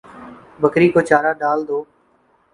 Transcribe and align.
بکری 0.61 0.87
کو 0.93 1.01
چارہ 1.09 1.31
ڈال 1.41 1.59
دو 1.67 1.79